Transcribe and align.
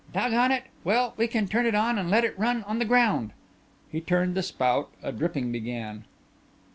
"Doggone 0.15 0.51
it! 0.51 0.63
Well, 0.83 1.13
we 1.15 1.27
can 1.27 1.47
turn 1.47 1.67
it 1.67 1.75
on 1.75 1.99
and 1.99 2.09
let 2.09 2.23
it 2.25 2.33
run 2.35 2.63
on 2.63 2.79
the 2.79 2.85
ground." 2.85 3.33
He 3.91 4.01
turned 4.01 4.33
the 4.33 4.41
spout; 4.41 4.89
a 5.03 5.11
dripping 5.11 5.51
began. 5.51 6.05